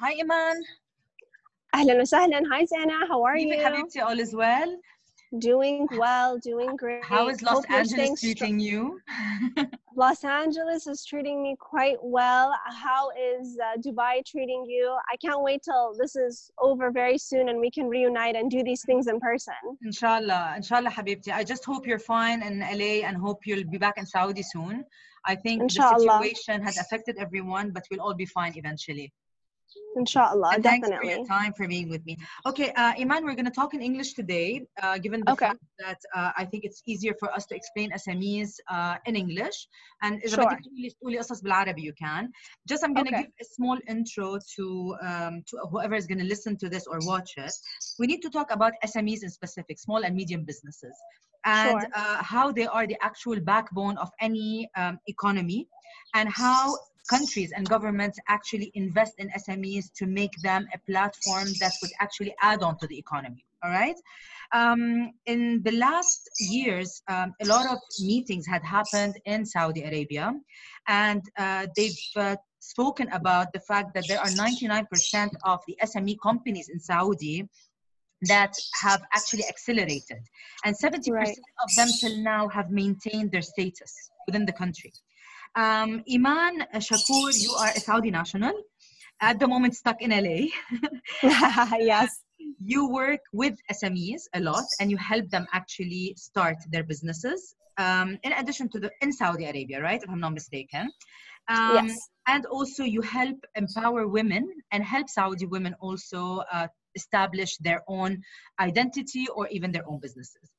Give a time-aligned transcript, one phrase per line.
[0.00, 0.56] Hi, Iman.
[1.74, 3.06] Ahlan wa Hi, Zana.
[3.06, 3.54] How are you?
[3.54, 4.78] Habibti, all is well.
[5.38, 7.04] Doing well, doing great.
[7.04, 8.98] How is Los Hope Angeles treating you?
[9.96, 12.54] Los Angeles is treating me quite well.
[12.84, 14.96] How is uh, Dubai treating you?
[15.12, 18.64] I can't wait till this is over very soon and we can reunite and do
[18.64, 19.60] these things in person.
[19.84, 21.30] Inshallah, inshallah, Habibti.
[21.30, 24.82] I just hope you're fine in LA and hope you'll be back in Saudi soon.
[25.26, 25.98] I think inshallah.
[25.98, 29.12] the situation has affected everyone, but we'll all be fine eventually.
[29.97, 31.15] Inshallah, And thanks for definitely.
[31.15, 32.17] your time for being with me.
[32.45, 35.47] Okay, uh, Iman, we're going to talk in English today, uh, given the Okay.
[35.47, 39.67] fact that uh, I think it's easier for us to explain SMEs uh, in English.
[40.03, 40.45] And إذا Sure.
[40.45, 42.29] بدك تقولي تقولي قصص بالعربي, you can.
[42.67, 43.23] Just I'm going to Okay.
[43.23, 46.99] give a small intro to um, to whoever is going to listen to this or
[47.11, 47.53] watch it.
[47.99, 50.95] We need to talk about SMEs in specific, small and medium businesses,
[51.45, 51.87] and Sure.
[51.95, 55.67] uh, how they are the actual backbone of any um, economy,
[56.13, 56.77] and how
[57.08, 62.34] countries and governments actually invest in SMEs to make them a platform that would actually
[62.42, 63.44] add on to the economy.
[63.62, 63.96] All right.
[64.52, 70.32] Um, in the last years, um, a lot of meetings had happened in Saudi Arabia,
[70.88, 76.16] and uh, they've uh, spoken about the fact that there are 99% of the SME
[76.22, 77.48] companies in Saudi
[78.22, 80.22] that have actually accelerated,
[80.64, 81.38] and 70% Right.
[81.62, 84.92] of them till now have maintained their status within the country.
[85.54, 88.52] Um, Iman Shakur, you are a Saudi national,
[89.20, 90.46] at the moment stuck in LA.
[91.78, 92.20] yes.
[92.62, 97.54] You work with SMEs a lot and you help them actually start their businesses.
[97.78, 100.02] Um, in addition to the in Saudi Arabia, right?
[100.02, 100.90] If I'm not mistaken.
[101.48, 102.08] Um, yes.
[102.26, 108.22] And also, you help empower women and help Saudi women also uh, establish their own
[108.58, 110.50] identity or even their own businesses.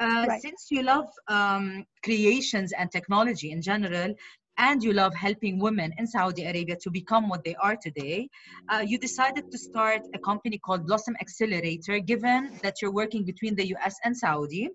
[0.00, 0.42] Uh, Right.
[0.42, 4.14] Since you love um, creations and technology in general,
[4.58, 8.28] and you love helping women in Saudi Arabia to become what they are today,
[8.70, 13.54] uh, you decided to start a company called Blossom Accelerator, given that you're working between
[13.54, 14.70] the US and Saudi.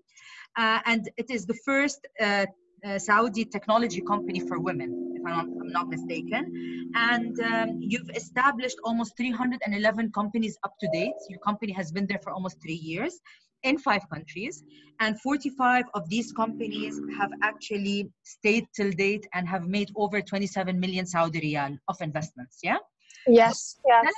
[0.56, 2.46] Uh, and it is the first uh,
[2.84, 6.90] uh, Saudi technology company for women, if I'm not, I'm not mistaken.
[6.94, 11.14] And um, you've established almost 311 companies up to date.
[11.28, 13.20] Your company has been there for almost three years
[13.62, 14.64] in five countries.
[15.00, 20.78] And 45 of these companies have actually stayed till date and have made over 27
[20.78, 22.58] million Saudi riyal of investments.
[22.62, 22.78] Yeah?
[23.26, 23.80] Yes.
[23.86, 24.12] Yes.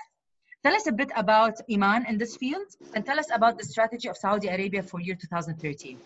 [0.62, 4.08] Tell us a bit about Iman in this field and tell us about the strategy
[4.08, 5.98] of Saudi Arabia for year 2013.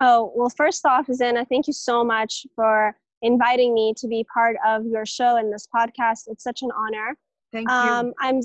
[0.00, 4.56] Oh, well, first off, Zana, thank you so much for inviting me to be part
[4.66, 6.22] of your show and this podcast.
[6.26, 7.16] It's such an honor.
[7.52, 7.74] Thank you.
[7.74, 8.40] Um, I'm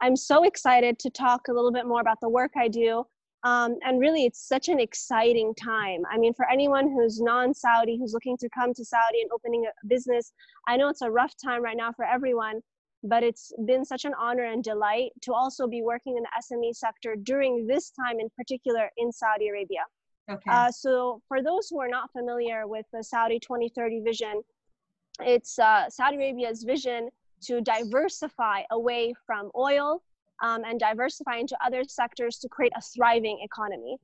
[0.00, 3.04] I'm so excited to talk a little bit more about the work I do.
[3.42, 6.02] Um, and really, it's such an exciting time.
[6.10, 9.86] I mean, for anyone who's non-Saudi, who's looking to come to Saudi and opening a
[9.86, 10.32] business,
[10.68, 12.60] I know it's a rough time right now for everyone,
[13.02, 16.74] but it's been such an honor and delight to also be working in the SME
[16.76, 19.84] sector during this time, in particular in Saudi Arabia.
[20.30, 20.50] okay.
[20.50, 24.42] Uh, so, for those who are not familiar with the Saudi 2030 vision,
[25.20, 27.08] it's uh, Saudi Arabia's vision
[27.42, 30.02] to diversify away from oil
[30.42, 33.96] um, and diversify into other sectors to create a thriving economy.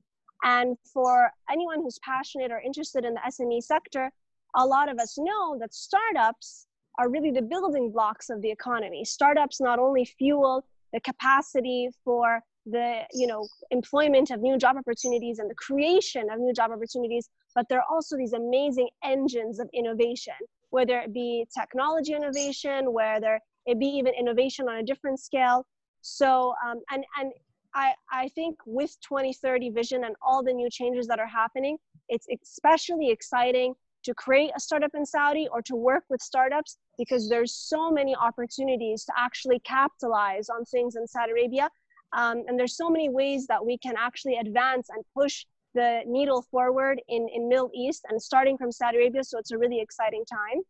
[0.43, 4.11] And for anyone who's passionate or interested in the SME sector,
[4.55, 6.67] a lot of us know that startups
[6.99, 9.03] are really the building blocks of the economy.
[9.05, 15.39] Startups not only fuel the capacity for the you know employment of new job opportunities
[15.39, 20.33] and the creation of new job opportunities but they're also these amazing engines of innovation
[20.69, 25.65] whether it be technology innovation whether it be even innovation on a different scale
[26.07, 27.31] so um, and and
[27.73, 31.77] I, I think with 2030 vision and all the new changes that are happening
[32.09, 37.29] it's especially exciting to create a startup in saudi or to work with startups because
[37.29, 41.69] there's so many opportunities to actually capitalize on things in saudi arabia
[42.13, 46.41] um, and there's so many ways that we can actually advance and push the needle
[46.41, 49.23] forward in, in Middle East and starting from Saudi Arabia.
[49.23, 50.61] So it's a really exciting time.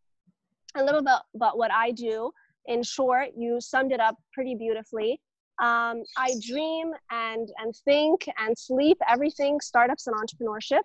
[0.74, 2.30] A little bit about what I do.
[2.66, 5.20] In short, you summed it up pretty beautifully.
[5.60, 10.82] Um, I dream and and think and sleep everything startups and entrepreneurship.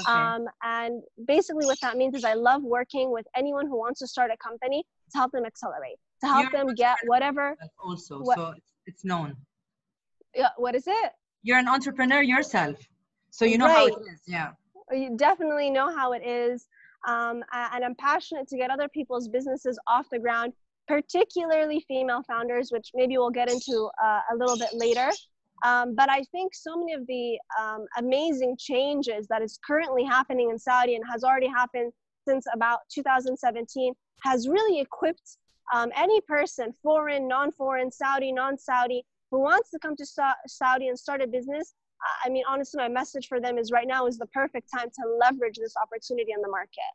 [0.00, 0.10] okay.
[0.10, 4.06] Um, and basically, what that means is I love working with anyone who wants to
[4.06, 7.54] start a company to help them accelerate, to help You're them get whatever.
[7.78, 9.36] also, what- so it's, it's known.
[10.34, 11.12] Yeah, what is it?
[11.42, 12.76] You're an entrepreneur yourself,
[13.30, 14.22] so you know how it is.
[14.26, 14.52] Yeah.
[14.90, 16.66] you definitely know how it is
[17.06, 20.52] um, and i'm passionate to get other people's businesses off the ground
[20.86, 25.10] particularly female founders which maybe we'll get into uh, a little bit later
[25.64, 30.50] um, but i think so many of the um, amazing changes that is currently happening
[30.50, 31.92] in saudi and has already happened
[32.26, 33.92] since about 2017
[34.22, 35.36] has really equipped
[35.72, 40.98] um, any person, foreign, non-foreign, Saudi, non-Saudi, who wants to come to Sa- Saudi and
[40.98, 41.74] start a business,
[42.24, 45.18] I mean, honestly, my message for them is right now is the perfect time to
[45.20, 46.92] leverage this opportunity in the market.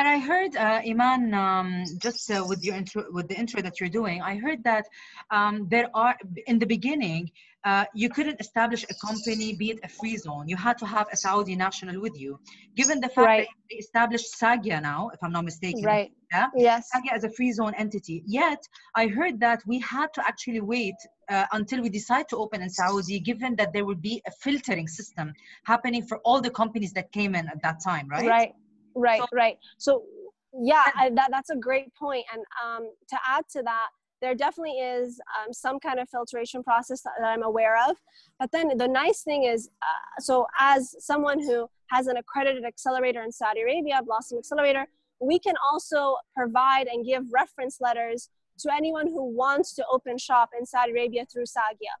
[0.00, 3.78] But I heard, uh, Iman, um, just uh, with your intro, with the intro that
[3.78, 4.86] you're doing, I heard that
[5.30, 6.16] um, there are
[6.46, 7.30] in the beginning
[7.64, 10.48] uh, you couldn't establish a company, be it a free zone.
[10.48, 12.40] You had to have a Saudi national with you.
[12.76, 13.48] Given the fact Right.
[13.48, 16.10] that they established Sagia now, if I'm not mistaken, Right.
[16.32, 16.46] Yeah.
[16.56, 16.88] Yes.
[16.94, 18.22] Sagia as a free zone entity.
[18.24, 18.62] Yet
[18.94, 20.98] I heard that we had to actually wait
[21.28, 24.88] uh, until we decide to open in Saudi, given that there would be a filtering
[24.88, 25.34] system
[25.66, 28.26] happening for all the companies that came in at that time, right?
[28.38, 28.52] Right.
[28.94, 29.20] Right.
[29.20, 29.58] So- right.
[29.78, 30.04] So
[30.52, 32.24] yeah, I, that that's a great point.
[32.32, 33.88] And um, to add to that,
[34.20, 37.96] there definitely is um, some kind of filtration process that, that I'm aware of.
[38.38, 43.22] But then the nice thing is, uh, so as someone who has an accredited accelerator
[43.22, 44.86] in Saudi Arabia, Blossom Accelerator,
[45.20, 48.28] we can also provide and give reference letters
[48.58, 51.94] to anyone who wants to open shop in Saudi Arabia through Sagia.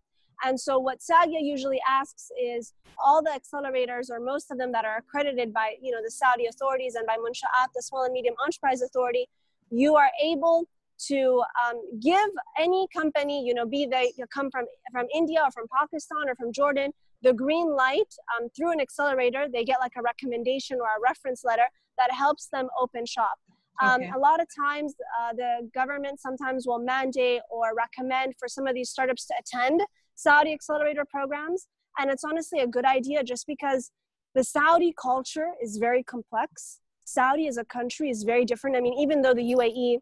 [0.44, 2.72] And so what Sagia usually asks is
[3.02, 6.46] all the accelerators or most of them that are accredited by you know the Saudi
[6.46, 9.28] authorities and by Munshaat, the Small and Medium Enterprise Authority,
[9.70, 10.66] you are able
[11.08, 12.28] to um, give
[12.58, 16.34] any company, you know, be they you come from from India or from Pakistan or
[16.34, 19.46] from Jordan, the green light um, through an accelerator.
[19.52, 23.38] They get like a recommendation or a reference letter that helps them open shop.
[23.82, 24.10] Um, Okay.
[24.14, 28.74] A lot of times, uh, the government sometimes will mandate or recommend for some of
[28.74, 29.80] these startups to attend
[30.20, 31.66] Saudi accelerator programs.
[31.98, 33.90] And it's honestly a good idea just because
[34.34, 36.80] the Saudi culture is very complex.
[37.04, 38.76] Saudi as a country is very different.
[38.76, 39.98] I mean, even though the UAE,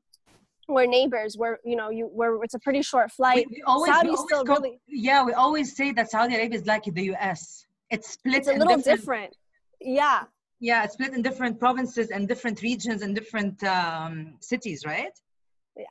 [0.68, 3.46] we're neighbors, we're, you know, you, we're, it's a pretty short flight.
[3.50, 6.58] we always, we Saudi's always still go- really, yeah, we always say that Saudi Arabia
[6.58, 7.64] is like the US.
[7.90, 9.36] It's split it's a little different, different.
[9.80, 10.24] Yeah,
[10.60, 15.14] Yeah, it's split in different provinces and different regions and different um, cities, right?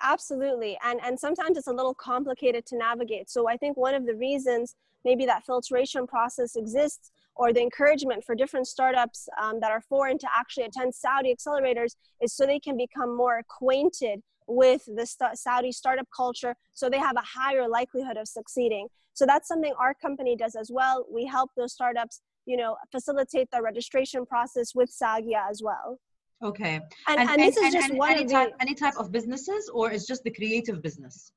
[0.01, 3.29] Absolutely and and sometimes it's a little complicated to navigate.
[3.29, 4.75] So i think one of the reasons
[5.05, 10.17] maybe that filtration process exists or the encouragement for different startups um, that are foreign
[10.17, 15.37] to actually attend saudi accelerators is so they can become more acquainted with the st-
[15.37, 18.87] saudi startup culture so they have a higher likelihood of succeeding.
[19.13, 21.05] So that's something our company does as well.
[21.11, 25.99] We help those startups you know facilitate the registration process with sagia as well
[26.43, 26.79] Okay.
[27.07, 30.05] and, and, this is just one any of type, any type of businesses, or it's
[30.05, 31.31] just the creative business?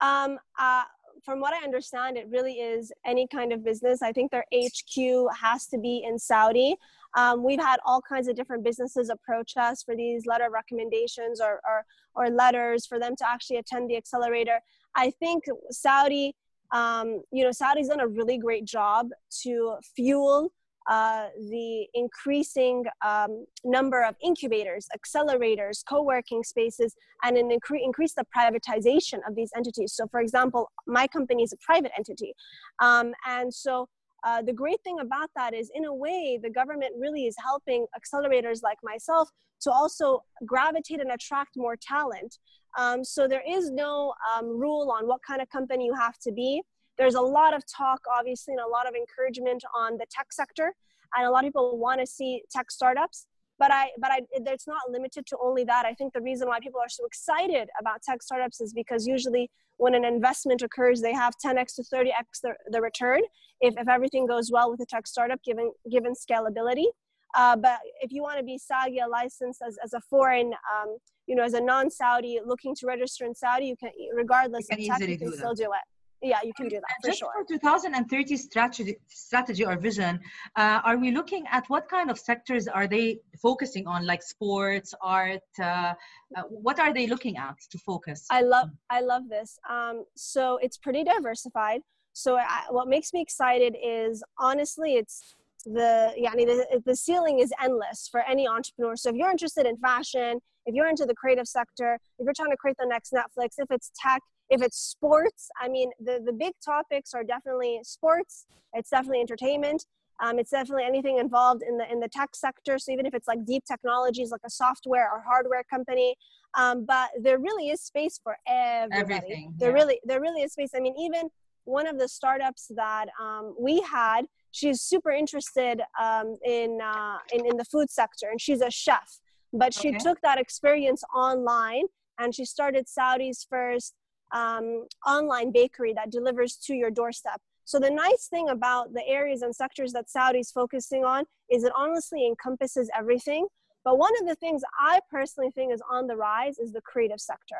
[0.00, 0.84] Um, uh,
[1.22, 4.00] from what I understand, it really is any kind of business.
[4.00, 6.76] I think their HQ has to be in Saudi.
[7.16, 11.60] Um, we've had all kinds of different businesses approach us for these letter recommendations or,
[11.68, 11.84] or,
[12.14, 14.60] or letters for them to actually attend the accelerator.
[14.94, 16.34] I think Saudi,
[16.72, 19.08] um, you know, Saudi's done a really great job
[19.42, 20.52] to fuel
[20.88, 28.24] uh, the increasing um, number of incubators, accelerators, co-working spaces, and an incre- increase the
[28.36, 29.92] privatization of these entities.
[29.92, 32.34] So, for example, my company is a private entity,
[32.80, 33.88] um, and so
[34.24, 37.86] uh, the great thing about that is, in a way, the government really is helping
[37.98, 39.28] accelerators like myself
[39.60, 42.38] to also gravitate and attract more talent.
[42.78, 46.32] Um, so there is no um, rule on what kind of company you have to
[46.32, 46.62] be.
[46.98, 50.74] There's a lot of talk, obviously, and a lot of encouragement on the tech sector,
[51.14, 53.26] and a lot of people want to see tech startups.
[53.58, 55.86] But I, but I, it's not limited to only that.
[55.86, 59.50] I think the reason why people are so excited about tech startups is because usually
[59.78, 63.20] when an investment occurs, they have 10x to 30x the, the return
[63.60, 66.86] if, if everything goes well with a tech startup, given given scalability.
[67.34, 71.34] Uh, but if you want to be Saudi licensed as, as a foreign, um, you
[71.34, 74.98] know, as a non-Saudi looking to register in Saudi, you can, regardless You can of
[75.00, 75.56] tech, you can still that.
[75.56, 75.95] do it.
[76.22, 77.30] Yeah, you can do that And for just sure.
[77.34, 80.20] for 2030 strategy, strategy or vision,
[80.56, 84.94] uh, are we looking at what kind of sectors are they focusing on, like sports,
[85.02, 85.42] art?
[85.60, 85.94] Uh,
[86.36, 88.26] uh, what are they looking at to focus?
[88.30, 89.58] I love I love this.
[89.68, 91.80] Um, so it's pretty diversified.
[92.12, 97.52] So I, what makes me excited is honestly, it's the yeah, the, the ceiling is
[97.62, 98.96] endless for any entrepreneur.
[98.96, 102.50] So if you're interested in fashion, if you're into the creative sector, if you're trying
[102.50, 106.32] to create the next Netflix, if it's tech, if it's sports, I mean, the the
[106.32, 108.46] big topics are definitely sports.
[108.74, 109.86] It's definitely entertainment.
[110.22, 112.78] Um, it's definitely anything involved in the in the tech sector.
[112.78, 116.16] So even if it's like deep technologies, like a software or hardware company,
[116.56, 119.16] um, but there really is space for everybody.
[119.16, 119.74] Everything, There yeah.
[119.74, 120.70] really there really is space.
[120.74, 121.28] I mean, even
[121.64, 127.44] one of the startups that um, we had, she's super interested um, in, uh, in
[127.44, 129.20] in the food sector, and she's a chef.
[129.52, 129.98] But she Okay.
[129.98, 131.86] took that experience online,
[132.18, 133.94] and she started Saudi's first
[134.32, 137.40] um, online bakery that delivers to your doorstep.
[137.64, 141.72] So the nice thing about the areas and sectors that Saudi's focusing on is it
[141.76, 143.46] honestly encompasses everything.
[143.84, 147.20] But one of the things I personally think is on the rise is the creative
[147.20, 147.56] sector.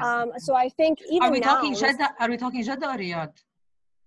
[0.00, 2.14] Um, so I think even are we now, talking Jeddah?
[2.20, 3.32] Are we talking Jeddah or Riyadh,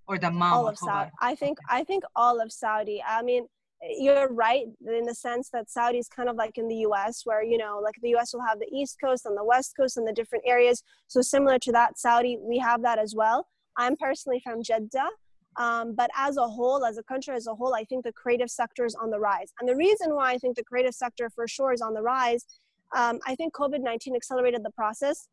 [0.07, 0.53] or Dammam?
[0.53, 1.11] all of Saudi.
[1.21, 3.03] I think I think all of Saudi.
[3.05, 3.47] I mean,
[3.81, 7.43] you're right in the sense that Saudi is kind of like in the U.S., where
[7.43, 8.33] you know, like the U.S.
[8.33, 10.83] will have the East Coast and the West Coast and the different areas.
[11.07, 13.47] So similar to that, Saudi, we have that as well.
[13.77, 15.09] I'm personally from Jeddah.
[15.57, 18.49] Um, but as a whole, as a country as a whole, I think the creative
[18.49, 19.53] sector is on the rise.
[19.59, 22.45] And the reason why I think the creative sector for sure is on the rise,
[22.95, 25.29] um, I think COVID 19 accelerated the process.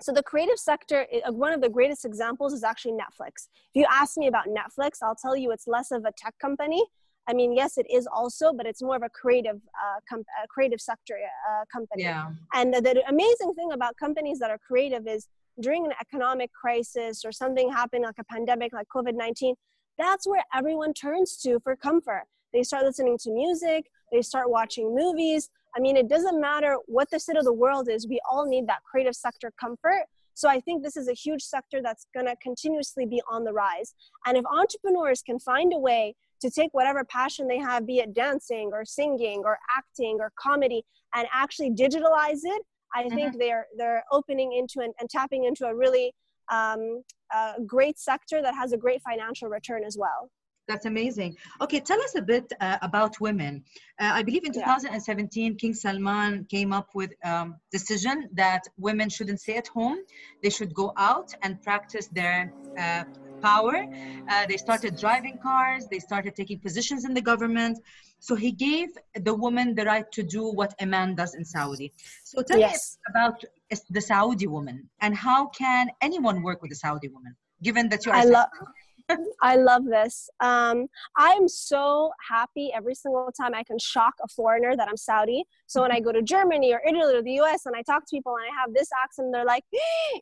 [0.00, 3.48] So the creative sector, uh, one of the greatest examples is actually Netflix.
[3.74, 6.82] If you ask me about Netflix, I'll tell you it's less of a tech company.
[7.28, 10.46] I mean, yes, it is also, but it's more of a creative, uh, com- uh,
[10.48, 12.02] creative sector uh, company.
[12.02, 12.30] Yeah.
[12.52, 15.28] And the, the amazing thing about companies that are creative is
[15.60, 19.54] during an economic crisis or something happened like a pandemic like COVID 19,
[19.98, 22.24] that's where everyone turns to for comfort.
[22.52, 25.48] They start listening to music, they start watching movies.
[25.76, 28.66] I mean, it doesn't matter what the state of the world is, we all need
[28.66, 30.04] that creative sector comfort.
[30.34, 33.52] So I think this is a huge sector that's going to continuously be on the
[33.52, 33.94] rise.
[34.26, 38.14] And if entrepreneurs can find a way to take whatever passion they have, be it
[38.14, 40.84] dancing or singing or acting or comedy,
[41.14, 42.62] and actually digitalize it,
[42.94, 46.12] I think they're they're opening into and, and tapping into a really
[46.50, 47.02] um,
[47.34, 50.30] uh, great sector that has a great financial return as well.
[50.68, 51.36] That's amazing.
[51.60, 53.64] Okay, tell us a bit uh, about women.
[54.00, 54.64] Uh, I believe in Yeah.
[54.64, 59.98] 2017, King Salman came up with um, decision that women shouldn't stay at home;
[60.42, 63.04] they should go out and practice their uh,
[63.50, 63.76] power.
[64.30, 65.86] Uh, they started driving cars.
[65.90, 67.78] They started taking positions in the government.
[68.18, 68.88] So he gave
[69.28, 71.92] the woman the right to do what a man does in Saudi.
[72.30, 72.74] So tell Yes.
[72.74, 73.36] us about
[73.96, 78.12] the Saudi woman and how can anyone work with a Saudi woman, given that you
[78.12, 78.18] are.
[78.18, 78.48] I love
[79.41, 80.29] I love this.
[80.39, 85.45] Um, I'm so happy every single time I can shock a foreigner that I'm Saudi.
[85.65, 88.15] So when I go to Germany or Italy or the US and I talk to
[88.15, 89.63] people and I have this accent, they're like,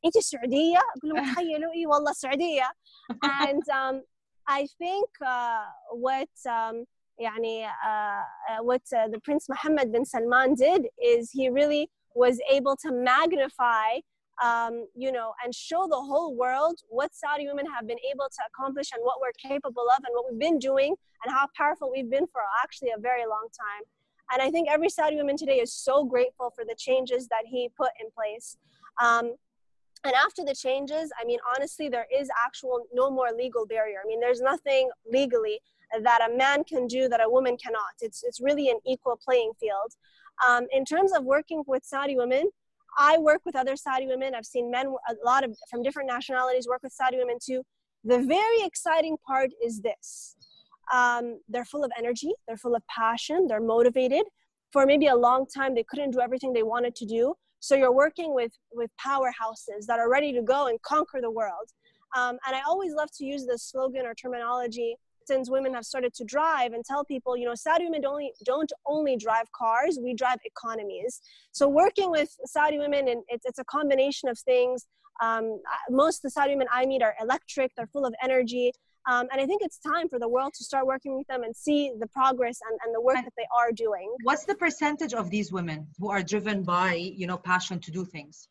[0.05, 2.70] "انت سعودية?" أقول لهم تخيلوا إيه والله سعودية.
[3.24, 4.01] And um,
[4.48, 6.86] I think uh, what um,
[7.20, 12.39] يعني, uh, uh, what uh, the Prince Mohammed bin Salman did is he really was
[12.51, 14.00] able to magnify
[14.42, 18.42] um, you know, and show the whole world what Saudi women have been able to
[18.49, 20.94] accomplish and what we're capable of and what we've been doing
[21.25, 23.85] and how powerful we've been for actually a very long time.
[24.32, 27.68] And I think every Saudi woman today is so grateful for the changes that he
[27.76, 28.56] put in place.
[29.02, 29.35] Um,
[30.04, 33.99] and after the changes, I mean, honestly, there is actual no more legal barrier.
[34.02, 35.61] I mean, there's nothing legally
[36.02, 37.94] that a man can do that a woman cannot.
[38.00, 39.92] It's, it's really an equal playing field.
[40.49, 42.50] Um, in terms of working with Saudi women,
[42.99, 44.35] I work with other Saudi women.
[44.35, 47.62] I've seen men, a lot of from different nationalities, work with Saudi women too.
[48.04, 50.37] The very exciting part is this
[50.92, 54.23] um, they're full of energy, they're full of passion, they're motivated.
[54.73, 57.35] For maybe a long time, they couldn't do everything they wanted to do.
[57.61, 61.68] So you're working with, with powerhouses that are ready to go and conquer the world.
[62.16, 64.97] Um, and I always love to use this slogan or terminology
[65.30, 68.32] since women have started to drive and tell people, you know, Saudi women don't only,
[68.52, 71.12] don't only drive cars, we drive economies.
[71.52, 74.78] So working with Saudi women, and it's, it's a combination of things.
[75.26, 75.44] Um,
[76.02, 78.72] most of the Saudi women I meet are electric, they're full of energy.
[79.10, 81.54] Um, and I think it's time for the world to start working with them and
[81.56, 84.08] see the progress and, and the work And- that they are doing.
[84.25, 88.04] What's the percentage of these women who are driven by, you know, passion to do
[88.04, 88.49] things?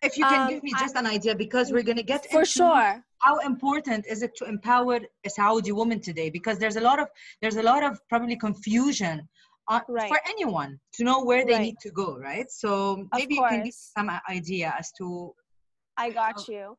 [0.00, 2.40] If you can Um, give me I- just an idea, because we're gonna get For
[2.40, 3.04] into sure.
[3.18, 6.30] how important is it to empower a Saudi woman today?
[6.30, 7.08] Because there's a lot of
[7.40, 9.28] there's a lot of probably confusion
[9.66, 10.08] on, Right.
[10.08, 11.62] for anyone to know where they Right.
[11.62, 12.50] need to go, right?
[12.50, 15.34] So maybe you can give some idea as to
[15.96, 16.78] I got you.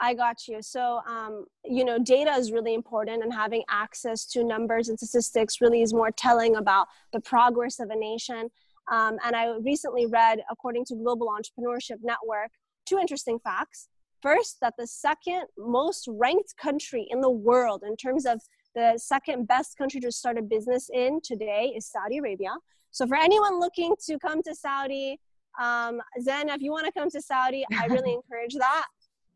[0.00, 0.62] I got you.
[0.62, 5.60] So, um, you know, data is really important, and having access to numbers and statistics
[5.62, 8.50] really is more telling about the progress of a nation.
[8.90, 12.50] Um, and I recently read, according to Global Entrepreneurship Network,
[12.86, 13.88] two interesting facts.
[14.22, 18.40] First, that the second most ranked country in the world in terms of
[18.74, 22.50] the second best country to start a business in today is Saudi Arabia.
[22.90, 25.20] So, for anyone looking to come to Saudi,
[25.60, 28.86] um, Zen, if you want to come to Saudi, I really encourage that.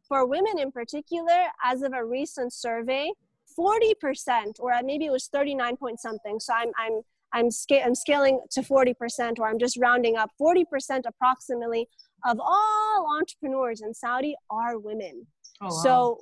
[0.09, 3.13] For women in particular, as of a recent survey,
[3.59, 6.41] 40%, or maybe it was 39 point something.
[6.41, 10.31] So I'm, I'm, I'm, sca- I'm scaling to 40%, or I'm just rounding up.
[10.41, 10.65] 40%
[11.07, 11.89] approximately
[12.25, 15.27] of all entrepreneurs in Saudi are women.
[15.61, 15.71] oh, wow.
[15.71, 16.19] So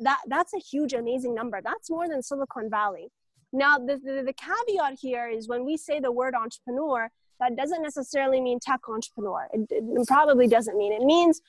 [0.00, 1.60] that that's a huge, amazing number.
[1.62, 3.08] That's more than Silicon Valley.
[3.52, 7.82] Now, the, the, the caveat here is when we say the word entrepreneur, that doesn't
[7.82, 9.46] necessarily mean tech entrepreneur.
[9.52, 10.92] It, it probably doesn't mean.
[10.92, 11.40] It means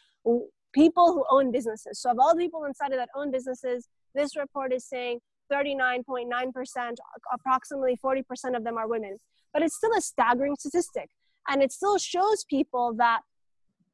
[0.74, 2.00] people who own businesses.
[2.00, 5.20] So, of all the people inside of that own businesses, this report is saying
[5.52, 6.96] 39.9%,
[7.34, 8.24] approximately 40%
[8.56, 9.20] of them are women.
[9.54, 11.10] But it's still a staggering statistic.
[11.48, 13.22] And it still shows people that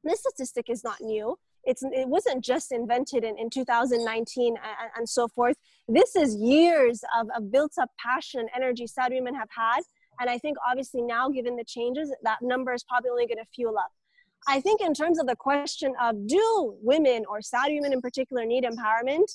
[0.04, 1.38] this statistic is not new.
[1.64, 5.56] It's it wasn't just invented in, in 2019 and, and so forth.
[5.88, 9.82] This is years of, of built up passion energy saudi women have had.
[10.20, 13.50] And i think obviously now given the changes that number is probably only going to
[13.54, 13.92] fuel up.
[14.48, 18.44] I think in terms of the question of do women or saudi women in particular
[18.44, 19.30] need empowerment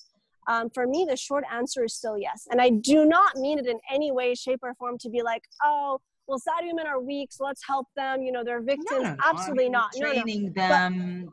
[0.48, 3.68] um, for me the short answer is still yes and i do not mean it
[3.68, 7.32] in any way shape or form to be like oh well, Saudi women are weak,
[7.32, 8.22] so let's help them.
[8.22, 8.90] You know, they're victims.
[8.92, 9.18] No, no, no.
[9.24, 9.94] Absolutely not.
[9.94, 11.30] Training no, them,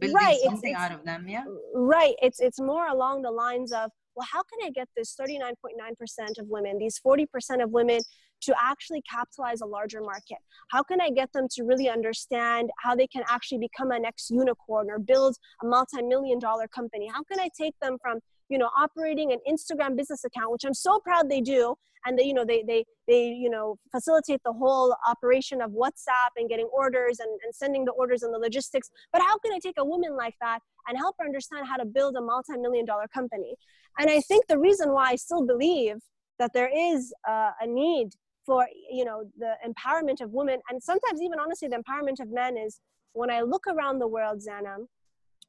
[0.00, 1.28] but, right, something it's, out of them.
[1.28, 1.44] Yeah.
[1.74, 2.14] Right.
[2.22, 6.48] It's it's more along the lines of, well, how can I get this 39.9% of
[6.48, 8.00] women, these 40% of women,
[8.42, 10.38] to actually capitalize a larger market?
[10.70, 14.30] How can I get them to really understand how they can actually become a next
[14.30, 17.08] unicorn or build a multi-million dollar company?
[17.12, 20.74] How can I take them from you know operating an instagram business account which i'm
[20.74, 21.74] so proud they do.
[22.06, 26.32] And they you know they they they you know facilitate the whole operation of whatsapp
[26.36, 28.88] and getting orders and, and sending the orders and the logistics.
[29.12, 31.84] But how can i take a woman like that and help her understand how to
[31.84, 33.54] build a multi-million dollar company?
[33.98, 35.96] And i think the reason why i still believe
[36.38, 38.08] that there is uh, a need
[38.46, 42.56] for you know the empowerment of women and sometimes even honestly the empowerment of men
[42.56, 42.80] is
[43.12, 44.76] when i look around the world zana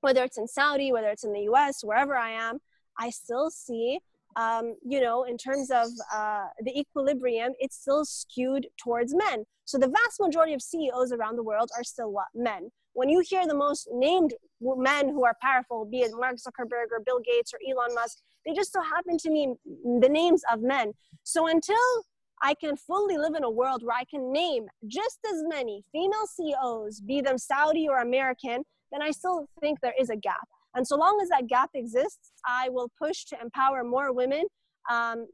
[0.01, 2.59] whether it's in saudi whether it's in the us wherever i am
[2.97, 3.99] I still see,
[4.35, 9.45] um, you know, in terms of uh, the equilibrium, it's still skewed towards men.
[9.65, 12.27] So the vast majority of CEOs around the world are still what?
[12.33, 12.69] Men.
[12.93, 16.99] When you hear the most named men who are powerful, be it Mark Zuckerberg or
[17.05, 19.57] Bill Gates or Elon Musk, they just so happen to mean
[20.01, 20.93] the names of men.
[21.23, 21.77] So until
[22.41, 26.27] I can fully live in a world where I can name just as many female
[26.27, 30.47] CEOs, be them Saudi or American, then I still think there is a gap.
[30.75, 34.45] And so long as that gap exists, I will push to empower more women.
[34.89, 35.27] Um,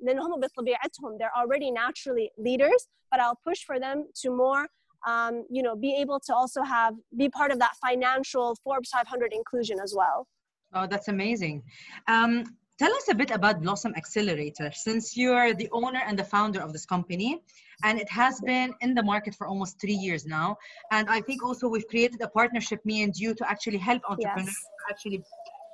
[1.20, 4.68] they're already naturally leaders, but I'll push for them to more,
[5.06, 9.32] um, you know, be able to also have, be part of that financial Forbes 500
[9.34, 10.28] inclusion as well.
[10.74, 11.64] Oh, that's amazing.
[12.08, 12.44] Um,
[12.80, 16.74] tell us a bit about Blossom Accelerator, since you're the owner and the founder of
[16.74, 17.42] this company,
[17.84, 20.58] and it has been in the market for almost three years now.
[20.92, 24.48] And I think also we've created a partnership, me and you, to actually help entrepreneurs
[24.48, 25.24] yes actually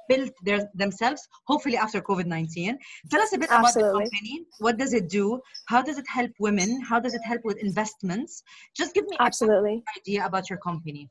[0.09, 2.77] build their, themselves, hopefully after COVID 19.
[3.09, 3.89] Tell us a bit Absolutely.
[3.89, 4.45] about the company.
[4.59, 5.39] What does it do?
[5.67, 6.81] How does it help women?
[6.81, 8.43] How does it help with investments?
[8.75, 9.75] Just give me Absolutely.
[9.75, 11.07] an idea about your company.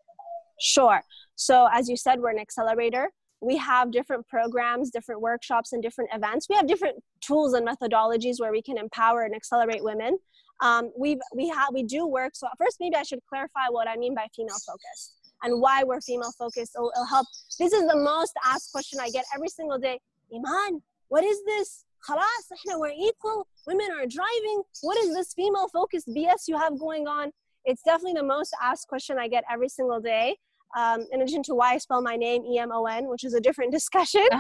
[0.60, 1.00] Sure.
[1.36, 3.10] So, as you said, we're an accelerator
[3.42, 6.48] we have different programs, different workshops, and different events.
[6.48, 10.18] We have different tools and methodologies where we can empower and accelerate women.
[10.60, 12.32] Um, we we have we do work.
[12.34, 16.00] So first, maybe I should clarify what I mean by female focused and why we're
[16.00, 16.72] female focused.
[16.76, 17.26] It'll, it'll help.
[17.58, 19.98] This is the most asked question I get every single day.
[20.32, 21.84] Iman, what is this?
[22.08, 22.44] Khalas,
[22.78, 23.46] we're equal.
[23.66, 24.62] Women are driving.
[24.82, 27.32] What is this female focused BS you have going on?
[27.64, 30.36] It's definitely the most asked question I get every single day.
[30.76, 33.34] Um, in addition to why I spell my name E M O N, which is
[33.34, 34.26] a different discussion.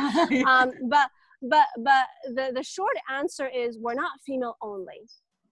[0.46, 1.10] um, but
[1.42, 5.02] but but the the short answer is we're not female only.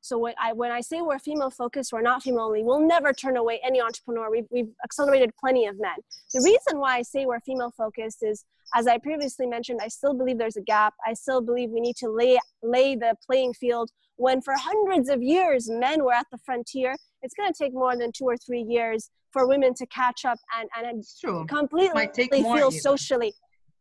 [0.02, 2.62] So when I, when I say we're female focused, we're not female only.
[2.62, 4.30] We'll never turn away any entrepreneur.
[4.30, 5.96] We've, we've accelerated plenty of men.
[6.32, 10.14] The reason why I say we're female focused is, as I previously mentioned, I still
[10.14, 10.94] believe there's a gap.
[11.06, 13.90] I still believe we need to lay, lay the playing field.
[14.16, 17.96] When for hundreds of years men were at the frontier, it's going to take more
[17.96, 21.46] than two or three years for women to catch up and, and True.
[21.46, 23.32] completely feel socially.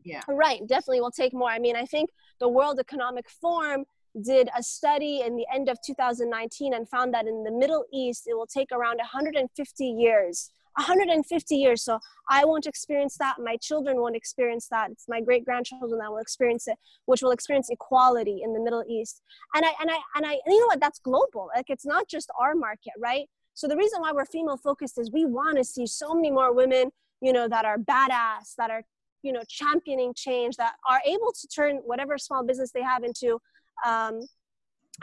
[0.03, 0.21] Yeah.
[0.27, 1.49] Right, definitely will take more.
[1.49, 3.85] I mean, I think the World Economic Forum
[4.23, 8.23] did a study in the end of 2019 and found that in the Middle East,
[8.27, 10.51] it will take around 150 years.
[10.75, 11.83] 150 years.
[11.83, 13.35] So I won't experience that.
[13.39, 14.91] My children won't experience that.
[14.91, 18.83] It's my great grandchildren that will experience it, which will experience equality in the Middle
[18.87, 19.21] East.
[19.55, 20.79] And I and I and I and you know what?
[20.79, 21.49] That's global.
[21.55, 23.27] Like it's not just our market, right?
[23.59, 26.53] So the reason why we're female focused is we want to see so many more
[26.53, 28.83] women, you know, that are badass, that are,
[29.21, 33.37] you know, championing change, that are able to turn whatever small business they have into
[33.85, 34.21] um,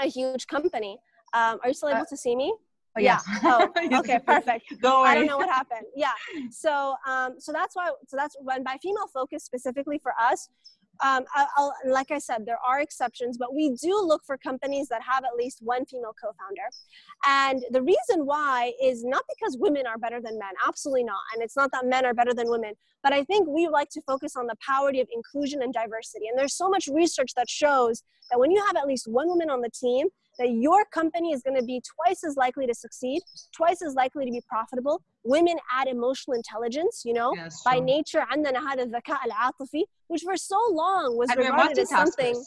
[0.00, 0.98] a huge company.
[1.34, 2.54] Um, are you still able uh, to see me?
[2.96, 3.20] Oh, yeah.
[3.44, 4.64] oh, okay, perfect.
[4.80, 5.10] Don't worry.
[5.10, 5.86] I don't know what happened.
[5.96, 6.12] Yeah.
[6.50, 7.90] So, um, so that's why.
[8.06, 10.48] So that's when by female focus specifically for us.
[11.04, 11.24] Um,
[11.58, 15.24] I'll, like I said, there are exceptions, but we do look for companies that have
[15.24, 16.70] at least one female co-founder.
[17.26, 21.20] And the reason why is not because women are better than men, absolutely not.
[21.34, 24.00] And it's not that men are better than women, but I think we like to
[24.06, 26.28] focus on the power of inclusion and diversity.
[26.28, 29.50] And there's so much research that shows that when you have at least one woman
[29.50, 30.08] on the team,
[30.39, 33.21] that your company is going to be twice as likely to succeed,
[33.55, 35.01] twice as likely to be profitable.
[35.23, 40.37] Women add emotional intelligence, you know, yes, by nature, عندنا هذا الذكاء العاطفي, which for
[40.37, 42.43] so long was and regarded as something.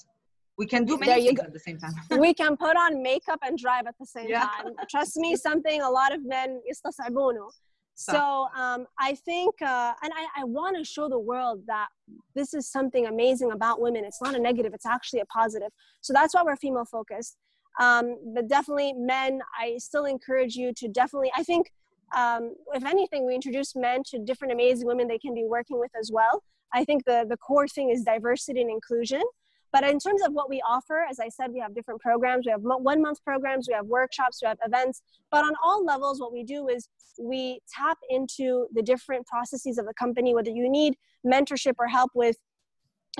[0.56, 1.94] We can do many things at the same time.
[2.20, 4.46] we can put on makeup and drive at the same yeah.
[4.46, 4.72] time.
[4.88, 7.48] Trust me, something a lot of men يستصعبونه.
[7.96, 11.88] So um, I think, uh, and I, I want to show the world that
[12.34, 14.04] this is something amazing about women.
[14.04, 15.70] It's not a negative, it's actually a positive.
[16.00, 17.36] So that's why we're female focused.
[17.79, 21.71] Um, but definitely, men, I still encourage you to definitely, I think,
[22.15, 25.91] um, if anything, we introduce men to different amazing women they can be working with
[25.99, 26.43] as well.
[26.73, 29.23] I think the, the core thing is diversity and inclusion.
[29.71, 32.45] But in terms of what we offer, as I said, we have different programs.
[32.45, 35.03] We have one month programs, we have workshops, we have events.
[35.29, 36.89] But on all levels, what we do is
[37.21, 42.11] we tap into the different processes of the company, whether you need mentorship or help
[42.15, 42.37] with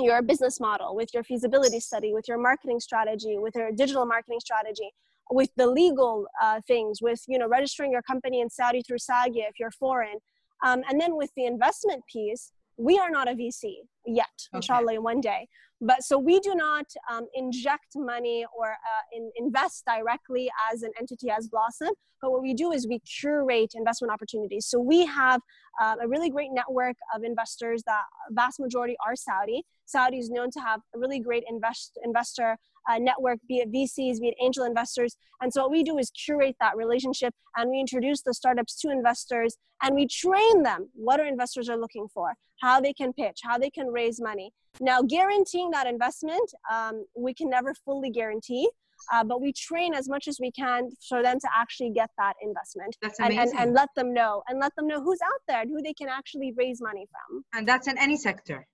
[0.04, 4.40] your business model, with your feasibility study, with your marketing strategy, with your digital marketing
[4.40, 4.92] strategy,
[5.32, 9.48] with the legal uh, things, with you know registering your company in Saudi through SAGIA
[9.50, 10.18] if you're foreign,
[10.64, 14.58] um, and then with the investment piece, we are not a VC yet, okay.
[14.58, 15.48] inshallah, in one day.
[15.82, 20.92] But so we do not um, inject money or uh, in, invest directly as an
[21.00, 21.90] entity as Blossom.
[22.22, 24.66] But what we do is we curate investment opportunities.
[24.66, 25.42] So we have
[25.80, 29.64] uh, a really great network of investors that vast majority are Saudi.
[29.90, 32.58] Saudi is known to have a really great invest, investor
[32.90, 35.18] uh, network, be it VCs, be it angel investors.
[35.42, 38.92] And so what we do is curate that relationship and we introduce the startups to
[38.92, 43.40] investors and we train them what our investors are looking for, how they can pitch,
[43.44, 44.52] how they can raise money.
[44.80, 48.70] Now, guaranteeing that investment, um, we can never fully guarantee.
[49.14, 52.34] Uh, but we train as much as we can for them to actually get that
[52.44, 55.72] investment and, and, and let them know and let them know who's out there and
[55.72, 58.68] who they can actually raise money from and that's in any sector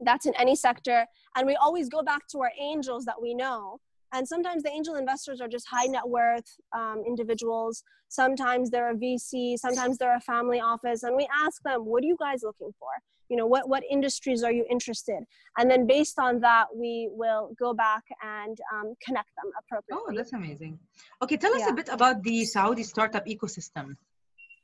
[0.00, 1.06] that's in any sector
[1.36, 3.80] and we always go back to our angels that we know.
[4.12, 7.82] And sometimes the angel investors are just high net worth um, individuals.
[8.08, 12.06] Sometimes they're a vc sometimes they're a family office and we ask them what are
[12.06, 12.88] you guys looking for?
[13.28, 15.20] You know what what industries are you interested?
[15.58, 20.14] And then based on that we will go back and um, connect them appropriately.
[20.14, 20.78] oh that's amazing.
[21.22, 21.70] Okay tell us yeah.
[21.70, 23.94] a bit about the saudi startup ecosystem.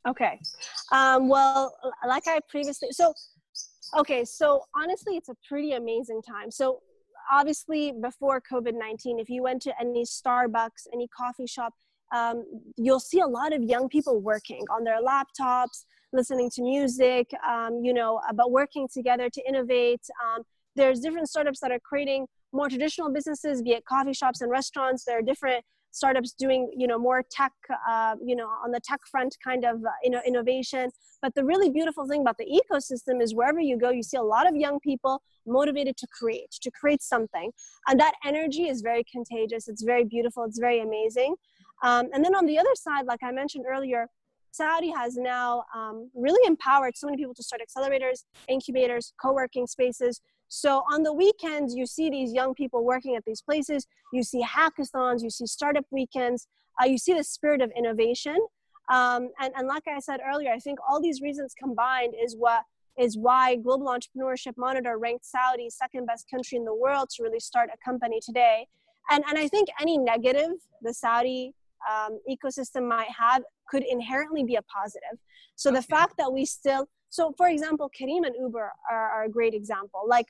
[0.09, 0.40] Okay.
[0.90, 1.77] Um, well
[2.09, 3.12] like i previously so
[3.97, 6.51] Okay, so honestly, it's a pretty amazing time.
[6.51, 6.81] So
[7.31, 11.73] obviously, before COVID 19, if you went to any Starbucks, any coffee shop,
[12.13, 12.45] um,
[12.77, 17.81] you'll see a lot of young people working on their laptops, listening to music, um,
[17.85, 20.01] you know, about working together to innovate.
[20.25, 20.43] Um,
[20.75, 25.05] there's different startups that are creating more traditional businesses, be it coffee shops and restaurants.
[25.05, 27.53] There are different startups doing you know more tech
[27.89, 30.91] uh, you know on the tech front kind of uh, you know innovation.
[31.23, 34.23] But the really beautiful thing about the ecosystem is wherever you go you see a
[34.23, 37.51] lot of young people motivated to create to create something.
[37.87, 39.69] And that energy is very contagious.
[39.69, 40.45] It's very beautiful.
[40.45, 41.37] It's very amazing.
[41.83, 44.07] Um, and then on the other side like i mentioned earlier
[44.53, 49.67] Saudi has now um, really empowered so many people to start accelerators, incubators, co working
[49.67, 50.21] spaces
[50.55, 53.88] so on the weekends, you see these young people working at these places.
[54.12, 56.47] You see hackathons, you see startup weekends,
[56.81, 58.38] uh, you see the spirit of innovation.
[58.88, 62.62] Um, and, and like I said earlier, I think all these reasons combined is what
[62.97, 67.40] is why Global Entrepreneurship Monitor ranked Saudi second best country in the world to really
[67.40, 68.69] start a company today.
[69.11, 71.53] And, and I think any negative the Saudi
[71.90, 75.19] um, ecosystem might have could inherently be a positive.
[75.57, 75.81] So okay.
[75.81, 79.55] the fact that we still, so for example, Careem and Uber are, are a great
[79.55, 80.03] example.
[80.07, 80.27] Like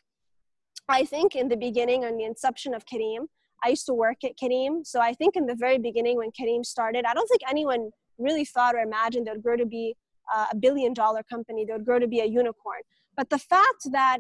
[0.89, 3.27] I think in the beginning, on the inception of Careem,
[3.65, 4.87] I used to work at Careem.
[4.87, 8.45] So I think in the very beginning when Careem started, I don't think anyone really
[8.45, 9.97] thought or imagined they would grow to be
[10.35, 12.81] uh, a billion dollar company, they would grow to be a unicorn.
[13.17, 14.19] But the fact that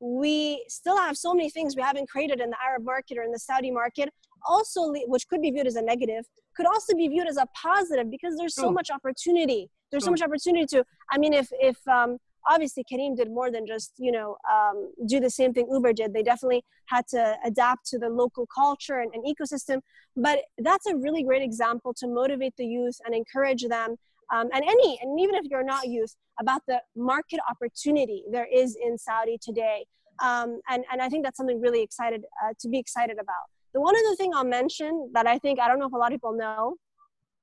[0.00, 3.32] we still have so many things we haven't created in the Arab market or in
[3.32, 4.10] the Saudi market,
[4.46, 6.24] also, which could be viewed as a negative,
[6.56, 9.70] could also be viewed as a positive because there's so much opportunity.
[9.90, 12.18] There's so much opportunity to, I mean, if, if, um,
[12.48, 16.12] obviously Careem did more than just you know um, do the same thing Uber did.
[16.12, 19.80] They definitely had to adapt to the local culture and, and, ecosystem.
[20.16, 23.96] But that's a really great example to motivate the youth and encourage them.
[24.32, 28.76] Um, and any and even if you're not youth about the market opportunity there is
[28.82, 29.86] in Saudi today.
[30.22, 33.44] Um, and, and I think that's something really excited uh, to be excited about.
[33.72, 36.12] The one other thing I'll mention that I think I don't know if a lot
[36.12, 36.76] of people know,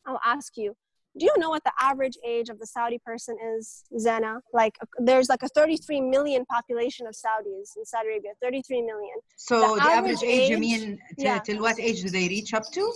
[0.05, 0.75] I'll ask you
[1.17, 4.39] do you know what the average age of the Saudi person is, Zena?
[4.53, 9.15] Like, there's like a 33 million population of Saudis in Saudi Arabia, 33 million.
[9.35, 11.39] So the, the average, average, age, you mean to, yeah.
[11.39, 12.93] till what age do they reach up to?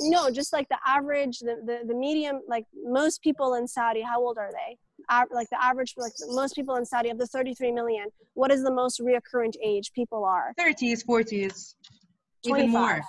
[0.00, 4.20] No, just like the average, the, the, the medium, like most people in Saudi, how
[4.20, 4.76] old are they?
[5.30, 8.72] like the average, like most people in Saudi of the 33 million, what is the
[8.72, 10.52] most reoccurrent age people are?
[10.58, 11.74] 30s, 40s,
[12.44, 13.00] even more.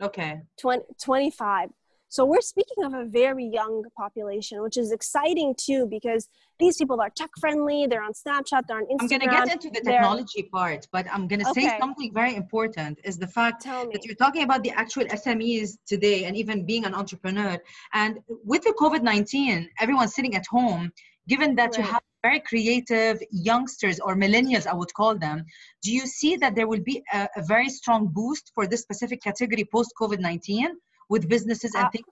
[0.00, 0.40] Okay.
[0.60, 1.70] 20, 25.
[2.10, 7.00] So we're speaking of a very young population, which is exciting too because these people
[7.02, 7.86] are tech friendly.
[7.86, 8.62] They're on Snapchat.
[8.66, 9.00] They're on Instagram.
[9.00, 11.68] I'm going to get into the technology part, but I'm going to okay.
[11.68, 16.24] say something very important is the fact that you're talking about the actual SMEs today
[16.24, 17.58] and even being an entrepreneur.
[17.92, 20.90] And with the COVID 19, everyone's sitting at home.
[21.28, 21.78] Given that right.
[21.78, 25.44] you have very creative youngsters or millennials, I would call them,
[25.82, 29.22] do you see that there will be a, a very strong boost for this specific
[29.22, 30.70] category post COVID 19
[31.08, 32.06] with businesses and uh, things?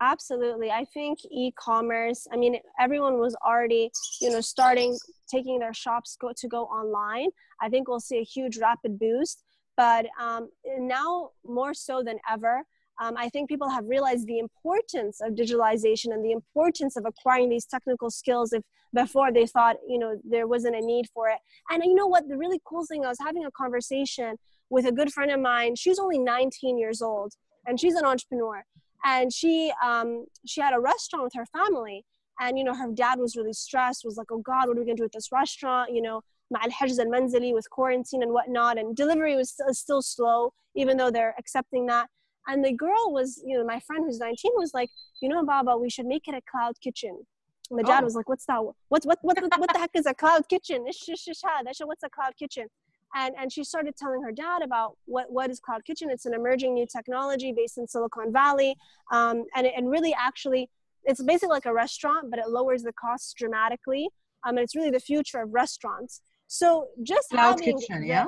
[0.00, 0.70] Absolutely.
[0.70, 4.98] I think e-commerce, I mean, everyone was already, you know, starting,
[5.30, 7.28] taking their shops go, to go online.
[7.60, 9.44] I think we'll see a huge rapid boost.
[9.76, 12.64] But um, now more so than ever,
[13.00, 17.48] um, I think people have realized the importance of digitalization and the importance of acquiring
[17.48, 21.38] these technical skills if before they thought, you know, there wasn't a need for it.
[21.70, 22.28] And you know what?
[22.28, 24.36] The really cool thing, I was having a conversation
[24.68, 25.76] with a good friend of mine.
[25.76, 27.34] She's only 19 years old
[27.65, 28.63] and she's an entrepreneur
[29.05, 32.05] and she um, she had a restaurant with her family
[32.39, 34.85] and you know her dad was really stressed was like oh god what are we
[34.85, 38.77] going to do with this restaurant you know مع الحجز المنزلي with quarantine and whatnot
[38.77, 42.07] and delivery was still, still slow even though they're accepting that
[42.47, 44.89] and the girl was you know my friend who's 19 was like
[45.21, 47.15] you know baba we should make it a cloud kitchen
[47.69, 48.05] and the dad oh.
[48.05, 50.85] was like what's that what, what, what, what, what the heck is a cloud kitchen
[50.85, 52.67] what's a cloud kitchen
[53.14, 56.10] And and she started telling her dad about what what is cloud kitchen.
[56.10, 58.76] It's an emerging new technology based in silicon valley.
[59.10, 60.70] Um, and and really actually
[61.04, 64.08] it's basically like a restaurant but it lowers the costs dramatically.
[64.44, 66.20] Um, and it's really the future of restaurants.
[66.48, 68.26] So just cloud having, kitchen yeah?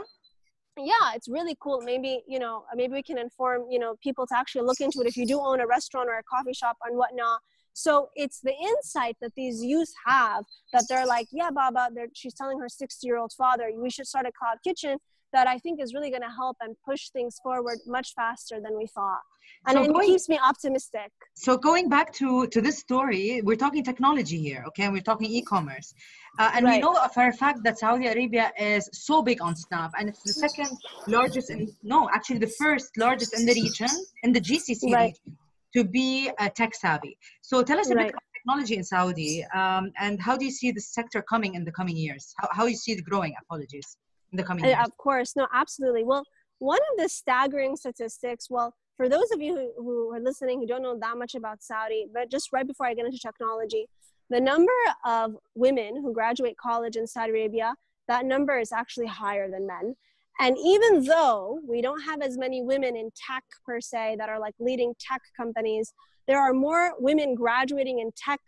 [0.77, 1.81] Yeah it's really cool.
[1.83, 5.07] Maybe you know maybe we can inform you know people to actually look into it.
[5.07, 7.41] If you do own a restaurant or a coffee shop and whatnot
[7.75, 12.59] so it's the insight that these youth have that they're like, yeah, Baba, she's telling
[12.61, 14.97] her 60 year old father, we should start a cloud kitchen
[15.33, 18.79] that I think is really going to help and push things forward much faster than
[18.79, 19.23] we thought.
[19.67, 21.11] And so going, it keeps me optimistic.
[21.35, 24.85] So going back to, to this story, we're talking technology here, okay?
[24.85, 25.93] And we're talking e-commerce.
[26.39, 26.75] Uh, and right.
[26.75, 30.23] we know for a fact that Saudi Arabia is so big on Snap and it's
[30.23, 30.71] the second
[31.09, 33.89] largest, in, no, actually the first largest in the region,
[34.23, 35.17] in the GCC right.
[35.25, 35.37] region
[35.75, 37.17] to be uh, tech savvy.
[37.41, 38.07] So tell us a right.
[38.07, 41.65] bit about technology in Saudi um, and how do you see the sector coming in
[41.65, 42.35] the coming years?
[42.39, 43.97] How, how you see it growing, apologies,
[44.33, 44.79] in the coming uh, years?
[44.87, 46.05] Of course, no, absolutely.
[46.05, 46.25] Well,
[46.59, 50.67] one of the staggering statistics, well, for those of you who, who are listening who
[50.67, 53.87] don't know that much about Saudi, but just right before I get into technology,
[54.31, 54.73] the number
[55.05, 57.75] of women who graduate college in Saudi Arabia,
[58.09, 59.97] that number is actually higher than men.
[60.41, 64.41] And even though we don't have as many women in tech per se that are
[64.41, 65.93] like leading tech companies,
[66.27, 68.41] there are more women graduating in tech,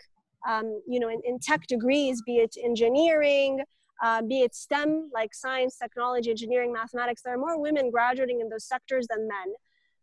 [0.49, 3.63] um, you know, in, in, tech degrees, be it engineering,
[4.03, 7.23] uh, be it STEM, like science, technology, engineering, mathematics.
[7.23, 9.55] There are more women graduating in those sectors than men.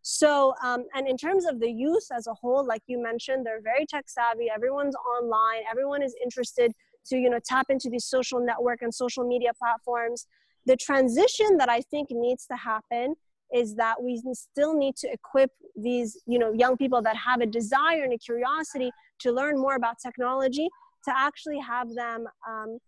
[0.04, 3.62] So, um, and in terms of the youth as a whole, like you mentioned, they're
[3.62, 4.50] very tech savvy.
[4.54, 5.63] Everyone's online.
[5.69, 6.74] Everyone is interested
[7.08, 10.28] to, you know, tap into these social network and social media platforms
[10.66, 13.14] the transition that I think needs to happen
[13.52, 17.46] is that we still need to equip these you know young people that have a
[17.46, 20.68] desire and a curiosity to learn more about technology
[21.04, 22.78] to actually have them um,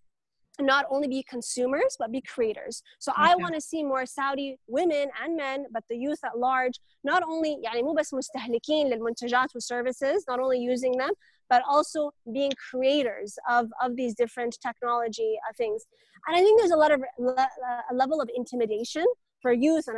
[0.61, 3.31] not only be consumers but be creators so okay.
[3.31, 7.23] i want to see more saudi women and men but the youth at large not
[7.23, 11.11] only يعني مو بس مستهلكين للمنتجات والservices not only using them
[11.49, 15.85] but also being creators of, of these different technology uh, things.
[16.27, 17.49] And I think there's a lot of le-
[17.91, 19.05] a level of intimidation
[19.43, 19.97] for youth and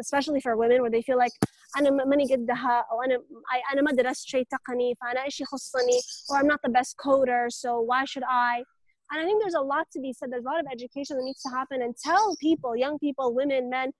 [0.00, 1.32] especially for women where they feel like
[1.78, 3.22] أنا ماني قدها أو أنا
[3.72, 6.00] أنا ما درست شيء تقني فأنا إيش يخصني
[6.30, 8.62] or I'm not the best coder so why should I
[9.10, 11.24] and I think there's a lot to be said there's a lot of education that
[11.24, 13.90] needs to happen and tell people young people women men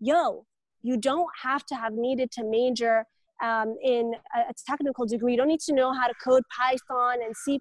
[0.00, 0.44] yo
[0.82, 3.04] you don't have to have needed to major
[3.41, 5.33] um, in a, technical degree.
[5.33, 7.59] You don't need to know how to code Python and C++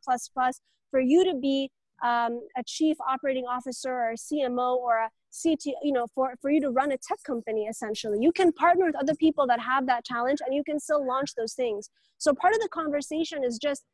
[0.91, 1.71] for you to be
[2.03, 5.11] um, a chief operating officer or a CMO or a
[5.43, 8.19] CT, you know, for, for you to run a tech company essentially.
[8.21, 11.35] You can partner with other people that have that challenge and you can still launch
[11.35, 11.91] those things.
[12.19, 13.85] So part of the conversation is just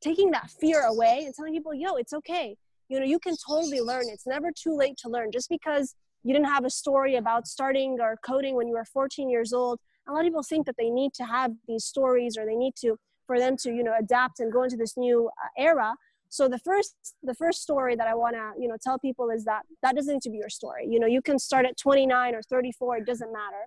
[0.00, 2.56] taking that fear away and telling people, yo, it's okay.
[2.88, 4.04] You know, you can totally learn.
[4.08, 5.30] It's never too late to learn.
[5.32, 9.30] Just because you didn't have a story about starting or coding when you were 14
[9.30, 12.44] years old a lot of people think that they need to have these stories or
[12.44, 15.48] they need to for them to you know adapt and go into this new uh,
[15.56, 15.94] era.
[16.28, 19.44] So the first the first story that i want to you know tell people is
[19.44, 20.86] that that doesn't need to be your story.
[20.88, 23.64] You know you can start at 29 or 34 it doesn't matter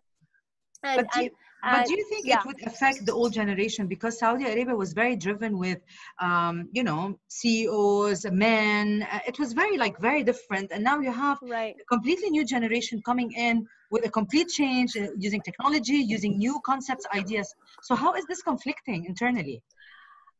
[0.84, 1.30] but, do you,
[1.64, 2.40] and, but do you think yeah.
[2.40, 5.80] it would affect the old generation because Saudi Arabia was very driven with,
[6.20, 9.08] um, you know, CEOs, men.
[9.12, 11.76] Uh, It was very like very different, and now you have right.
[11.80, 16.60] a completely new generation coming in with a complete change uh, using technology, using new
[16.66, 17.48] concepts, ideas.
[17.82, 19.64] So how is this conflicting internally?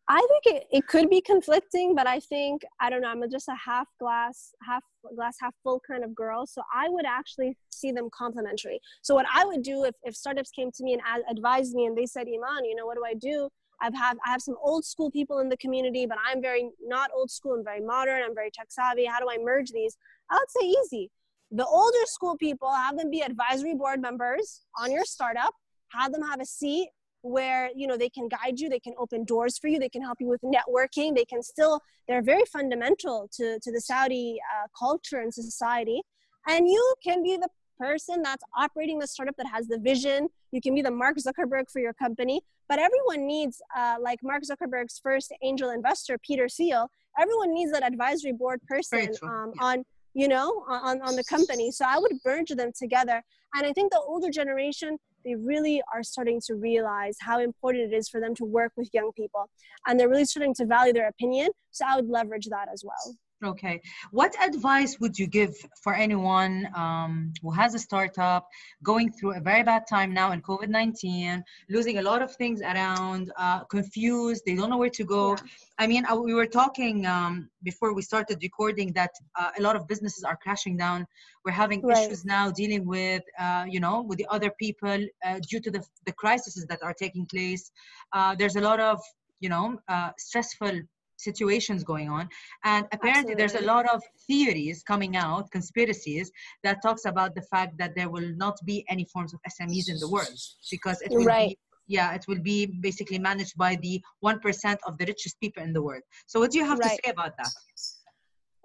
[0.10, 3.08] I think it, it could be conflicting, but I think I don't know.
[3.08, 4.84] I'm just a half glass, half
[5.16, 6.46] glass, half full kind of girl.
[6.46, 8.80] So I would actually see them complementary.
[9.02, 11.86] So what I would do if, if startups came to me and ad- advised me
[11.86, 13.50] and they said, Iman, you know, what do I do?
[13.82, 17.10] I've have I have some old school people in the community, but I'm very not
[17.16, 17.56] old school.
[17.56, 18.22] I'm very modern.
[18.24, 19.06] I'm very tech savvy.
[19.06, 19.98] How do I merge these?
[20.30, 21.12] I would say easy.
[21.52, 25.54] The older school people have them be advisory board members on your startup.
[25.92, 26.90] Have them have a seat
[27.24, 30.02] where you know they can guide you they can open doors for you they can
[30.02, 34.68] help you with networking they can still they're very fundamental to, to the saudi uh,
[34.78, 36.02] culture and society.
[36.48, 37.48] And you can be the
[37.80, 40.28] person that's operating the startup that has the vision.
[40.52, 42.42] You can be the mark zuckerberg for your company.
[42.70, 47.84] But everyone needs uh, like mark zuckerberg's first angel investor peter thiel everyone needs that
[47.84, 49.64] advisory board person um, yeah.
[49.64, 49.84] on
[50.16, 51.72] you know on, on the company.
[51.72, 53.22] So i would merge them together.
[53.56, 57.96] And i think the older generation they really are starting to realize how important it
[57.96, 59.50] is for them to work with young people
[59.88, 63.16] and they're really starting to value their opinion so i would leverage that as well
[63.44, 63.82] Okay.
[64.12, 65.54] What advice would you give
[65.84, 68.48] for anyone um, who has a startup
[68.84, 72.62] going through a very bad time now in COVID 19, losing a lot of things
[72.62, 75.32] around, uh, confused, they don't know where to go?
[75.32, 75.44] Yeah.
[75.78, 79.76] I mean, uh, we were talking um, before we started recording that uh, a lot
[79.76, 81.06] of businesses are crashing down.
[81.44, 81.98] We're having right.
[81.98, 85.84] issues now dealing with, uh, you know, with the other people uh, due to the,
[86.06, 87.72] the crises that are taking place.
[88.14, 89.02] Uh, there's a lot of,
[89.42, 89.78] you know,
[90.18, 90.82] stressful
[91.18, 92.28] situations going on
[92.64, 93.36] and apparently Absolutely.
[93.36, 96.32] there's a lot of theories coming out conspiracies
[96.64, 99.98] that talks about the fact that there will not be any forms of smes in
[100.00, 100.38] the world
[100.72, 101.50] because it will right.
[101.50, 105.74] be yeah it will be basically managed by the 1% of the richest people in
[105.74, 106.92] the world so what do you have right.
[106.92, 107.52] to say about that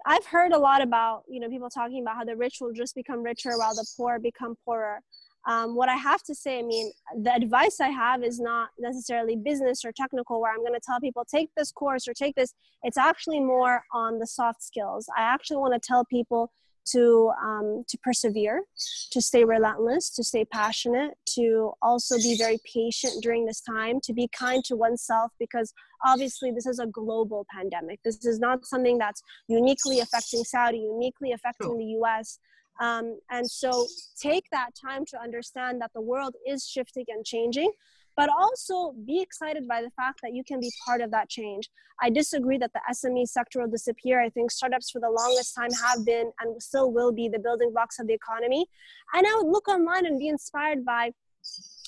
[0.05, 2.95] i've heard a lot about you know people talking about how the rich will just
[2.95, 4.99] become richer while the poor become poorer
[5.47, 6.91] um, what I have to say, I mean,
[7.23, 10.99] the advice I have is not necessarily business or technical, where I'm going to tell
[10.99, 12.53] people take this course or take this.
[12.83, 15.07] It's actually more on the soft skills.
[15.17, 16.51] I actually want to tell people
[16.91, 18.63] to um, to persevere,
[19.11, 24.13] to stay relentless, to stay passionate, to also be very patient during this time, to
[24.13, 25.73] be kind to oneself, because
[26.05, 27.99] obviously this is a global pandemic.
[28.03, 32.39] This is not something that's uniquely affecting Saudi, uniquely affecting the U.S.
[32.79, 33.87] Um, and so
[34.19, 37.71] take that time to understand that the world is shifting and changing,
[38.15, 41.69] but also be excited by the fact that you can be part of that change.
[42.01, 44.21] I disagree that the SME sector will disappear.
[44.21, 47.71] I think startups for the longest time have been and still will be the building
[47.71, 48.65] blocks of the economy.
[49.13, 51.11] And I would look online and be inspired by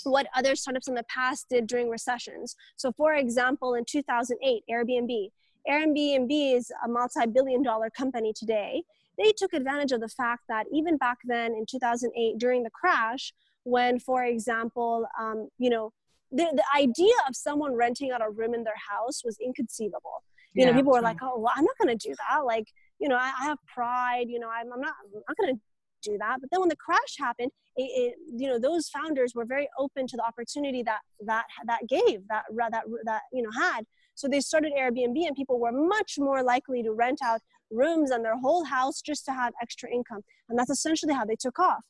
[0.04, 2.56] what other startups in the past did during recessions.
[2.76, 5.30] So, for example, in 2008, Airbnb.
[5.70, 8.84] Airbnb is a multi billion dollar company today
[9.18, 13.34] they took advantage of the fact that even back then in 2008 during the crash
[13.64, 15.92] when for example um, you know
[16.32, 20.24] the, the idea of someone renting out a room in their house was inconceivable.
[20.54, 22.46] You yeah, know people were like oh well i'm not going to do that.
[22.46, 22.68] Like
[23.00, 25.62] you know I, I, have pride you know i'm, I'm not i'm not going to
[26.10, 26.38] do that.
[26.42, 30.08] But then when the crash happened it, it, you know those founders were very open
[30.08, 33.86] to the opportunity that that that gave that that that you know had.
[34.16, 37.40] So they started airbnb and people were much more likely to rent out
[37.72, 40.22] rooms and their whole house just to have extra income.
[40.50, 41.84] And that's essentially how they took off.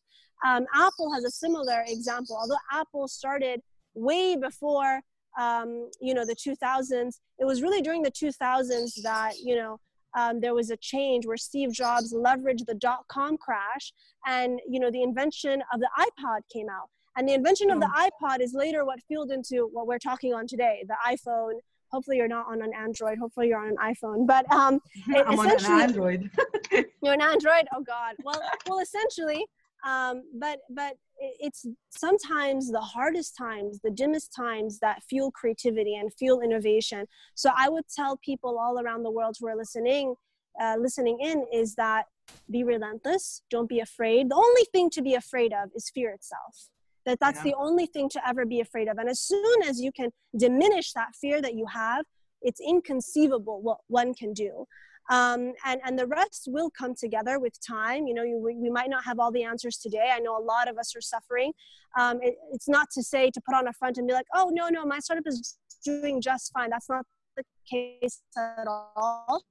[0.45, 2.37] Um, Apple has a similar example.
[2.39, 3.61] Although Apple started
[3.93, 5.01] way before,
[5.39, 9.79] um, you know, the 2000s, it was really during the 2000s that, you know,
[10.17, 13.93] um, there was a change where Steve Jobs leveraged the dot-com crash
[14.25, 16.89] and, you know, the invention of the iPod came out.
[17.17, 18.07] And the invention of the hmm.
[18.25, 21.53] iPod is later what fueled into what we're talking on today, the iPhone,
[21.91, 23.17] hopefully you're not on an android.
[23.17, 24.25] Hopefully you're on an iphone.
[24.25, 24.81] But um
[25.15, 26.29] i'm on an android.
[27.03, 27.67] You're an android?
[27.75, 28.15] Oh god.
[28.23, 29.45] Well well essentially
[29.85, 36.11] um but but it's sometimes the hardest times the dimmest times that fuel creativity and
[36.13, 37.05] fuel innovation.
[37.35, 40.15] So i would tell people all around the world who are listening
[40.61, 42.05] uh, listening in is that
[42.49, 43.41] be relentless.
[43.49, 44.29] Don't be afraid.
[44.29, 46.69] The only thing to be afraid of is fear itself
[47.05, 47.51] that that's yeah.
[47.51, 48.97] the only thing to ever be afraid of.
[48.97, 52.05] And as soon as you can diminish that fear that you have
[52.41, 54.65] it's inconceivable what one can do.
[55.09, 58.07] Um, and and the rest will come together with time.
[58.07, 60.11] You know you, we might not have all the answers today.
[60.13, 61.53] I know a lot of us are suffering.
[61.99, 64.51] Um, it, it's not to say to put on a front and be like oh
[64.53, 66.69] no no my startup is doing just fine.
[66.69, 69.43] That's not the case at all.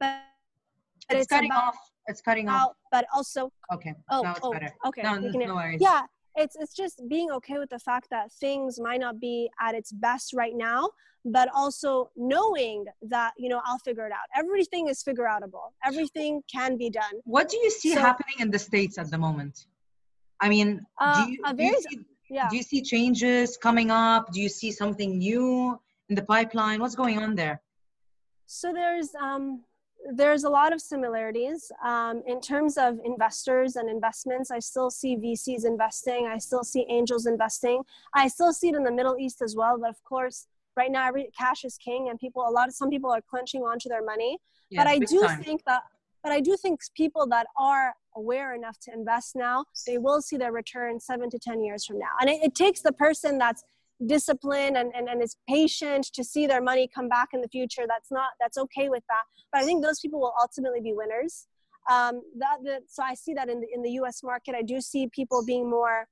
[0.00, 0.20] But
[1.10, 1.76] it's, it's cutting off.
[2.06, 2.72] It's cutting off.
[2.90, 3.94] But also okay.
[4.10, 4.74] Oh, now it's oh, better.
[4.86, 5.02] okay.
[5.02, 5.80] No, no, no worries.
[5.80, 6.02] Yeah
[6.36, 9.92] it's it's just being okay with the fact that things might not be at its
[9.92, 10.88] best right now
[11.24, 14.26] but also knowing that you know i'll figure it out.
[14.36, 17.14] Everything is figure outable everything can be done.
[17.24, 19.66] What do you see so, happening in the states at the moment?
[20.40, 21.98] I mean uh, do, you, do, you see,
[22.30, 22.48] yeah.
[22.48, 24.32] do you see changes coming up?
[24.32, 25.78] Do you see something new
[26.08, 26.80] in the pipeline?
[26.80, 27.60] What's going on there?
[28.46, 29.62] So there's um
[30.12, 34.50] there's a lot of similarities um, in terms of investors and investments.
[34.50, 36.26] I still see VCs investing.
[36.26, 37.82] I still see angels investing.
[38.14, 39.78] I still see it in the Middle East as well.
[39.78, 40.46] But of course,
[40.76, 43.62] right now, every cash is king, and people a lot of some people are clenching
[43.62, 44.38] onto their money.
[44.70, 45.42] Yeah, but I do time.
[45.42, 45.82] think that.
[46.22, 50.36] But I do think people that are aware enough to invest now, they will see
[50.36, 52.14] their return seven to ten years from now.
[52.20, 53.64] And it, it takes the person that's
[54.05, 57.83] disciplined and, and, and is patient to see their money come back in the future
[57.87, 61.47] that's not that's okay with that but i think those people will ultimately be winners
[61.89, 64.81] um, that, that, so i see that in the, in the us market i do
[64.81, 66.07] see people being more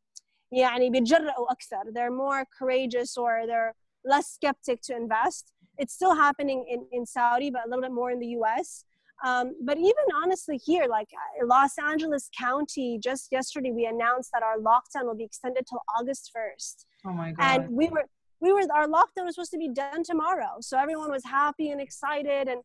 [0.53, 3.73] يعني بيتجرأوا أكثر they're more courageous or they're
[4.05, 8.11] less skeptic to invest it's still happening in, in saudi but a little bit more
[8.11, 8.85] in the us
[9.25, 14.43] um, but even honestly here like uh, los angeles county just yesterday we announced that
[14.43, 17.60] our lockdown will be extended till august 1st Oh my god.
[17.60, 18.04] And we were
[18.40, 20.56] we were our lockdown was supposed to be done tomorrow.
[20.60, 22.62] So everyone was happy and excited and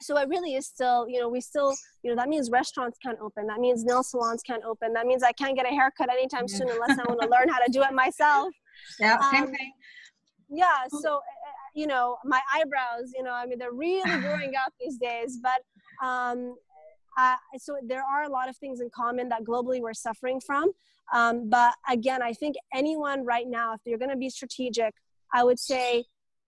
[0.00, 3.18] so it really is still, you know, we still, you know, that means restaurants can't
[3.20, 3.46] open.
[3.48, 4.92] That means nail salons can't open.
[4.92, 6.56] That means I can't get a haircut anytime yeah.
[6.56, 8.52] soon unless I want to learn how to do it myself.
[9.00, 9.72] Yeah, um, same thing.
[10.48, 11.20] Yeah, so uh,
[11.74, 15.38] you know, my eyebrows, you know, I mean, they're really growing out these days.
[15.42, 16.54] But um,
[17.18, 20.70] uh, so there are a lot of things in common that globally we're suffering from.
[21.12, 24.94] Um, but again, I think anyone right now, if you're going to be strategic,
[25.34, 26.04] I would say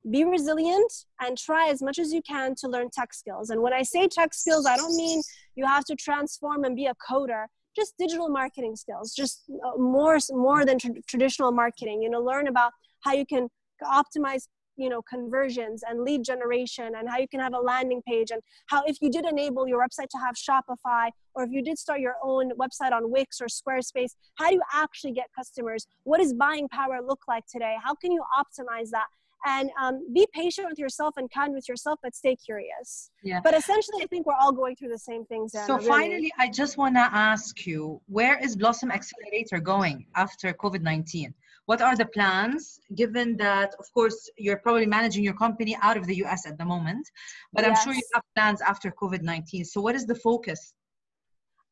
[0.09, 3.51] be resilient and try as much as you can to learn tech skills.
[3.51, 5.23] And when I say tech skills, I don't mean
[5.57, 7.47] you have to transform and be a coder.
[7.77, 12.03] Just digital marketing skills, just uh, more more than tra- traditional marketing.
[12.03, 13.49] You know, learn about how you can
[13.83, 14.49] optimize
[14.81, 18.41] you know conversions and lead generation and how you can have a landing page and
[18.66, 22.01] how if you did enable your website to have shopify or if you did start
[22.01, 25.87] your own website on wix or squarespace how do you actually get customers?
[26.05, 27.76] What does buying power look like today?
[27.83, 29.07] How can you optimize that?
[29.47, 33.11] And um, be patient with yourself and kind with yourself but stay curious.
[33.22, 33.41] Yeah.
[33.43, 35.89] But essentially i think we're all going through the same things so really.
[35.89, 41.33] finally i just want to ask you where is blossom accelerator going after covid-19
[41.71, 46.05] what are the plans given that of course you're probably managing your company out of
[46.09, 47.05] the us at the moment
[47.53, 47.68] but yes.
[47.68, 50.75] i'm sure you have plans after covid-19 so what is the focus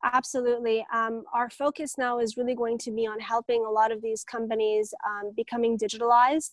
[0.01, 0.85] Absolutely.
[0.93, 4.23] Um, our focus now is really going to be on helping a lot of these
[4.23, 6.51] companies um, becoming digitalized.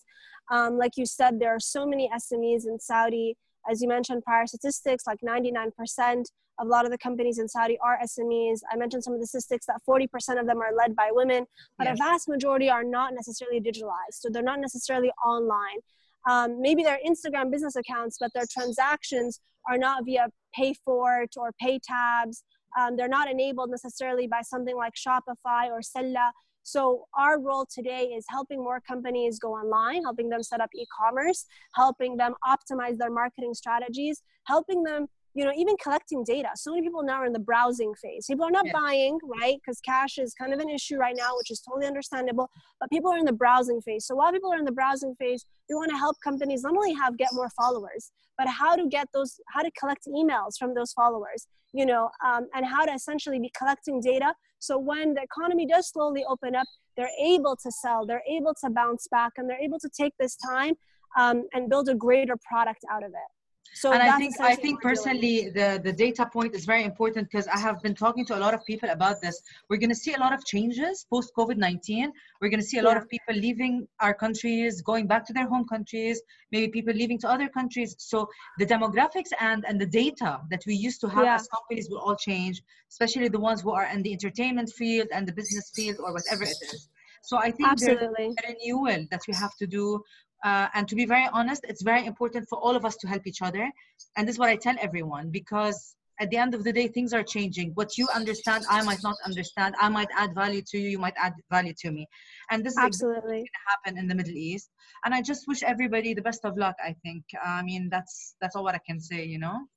[0.51, 3.37] Um, like you said, there are so many SMEs in Saudi.
[3.69, 6.25] As you mentioned, prior statistics, like 99%
[6.59, 8.59] a lot of the companies in Saudi are SMEs.
[8.71, 11.45] I mentioned some of the statistics that 40% of them are led by women,
[11.77, 11.97] but yes.
[11.99, 14.13] a vast majority are not necessarily digitalized.
[14.13, 15.79] So they're not necessarily online.
[16.27, 19.39] Um, maybe they're Instagram business accounts, but their transactions
[19.69, 20.27] are not via
[20.57, 22.43] Payfort or Paytabs.
[22.77, 26.31] Um, they're not enabled necessarily by something like Shopify or Salla.
[26.63, 31.45] So our role today is helping more companies go online, helping them set up e-commerce,
[31.75, 35.07] helping them optimize their marketing strategies, helping them
[35.37, 36.49] you know even collecting data.
[36.55, 38.25] So many people now are in the browsing phase.
[38.25, 38.73] People are not yeah.
[38.73, 39.57] buying right?
[39.63, 43.11] Because cash is kind of an issue right now which is totally understandable but people
[43.11, 44.05] are in the browsing phase.
[44.07, 46.93] So while people are in the browsing phase we want to help companies not only
[46.93, 50.91] have get more followers but how to get those how to collect emails from those
[50.93, 54.33] followers you know um, and how to essentially be collecting data.
[54.57, 56.65] So when the economy does slowly open up
[56.95, 60.35] they're able to sell they're able to bounce back and they're able to take this
[60.35, 60.73] time
[61.15, 63.36] um, and build a greater product out of it
[63.81, 67.47] so and I think I think personally the the data point is very important because
[67.47, 69.35] I have been talking to a lot of people about this.
[69.69, 72.11] We're going to see a lot of changes post COVID nineteen.
[72.41, 72.89] We're going to see a yeah.
[72.89, 76.21] lot of people leaving our countries, going back to their home countries.
[76.51, 77.95] Maybe people leaving to other countries.
[77.99, 81.35] So the demographics and and the data that we used to have yeah.
[81.35, 85.27] as companies will all change, especially the ones who are in the entertainment field and
[85.27, 86.89] the business field or whatever it is.
[87.23, 88.07] So I think Absolutely.
[88.17, 90.01] there's a renewal that we have to do
[90.43, 93.25] uh, and to be very honest, it's very important for all of us to help
[93.25, 93.69] each other.
[94.15, 97.13] And this is what I tell everyone because at the end of the day, things
[97.13, 97.71] are changing.
[97.75, 99.75] What you understand, I might not understand.
[99.79, 102.07] I might add value to you, you might add value to me.
[102.49, 104.69] And this is absolutely going to happen in the Middle East.
[105.05, 107.23] And I just wish everybody the best of luck, I think.
[107.43, 109.67] I mean, that's that's all what I can say, you know?